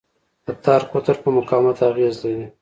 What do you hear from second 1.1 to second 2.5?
په مقاومت اغېز لري.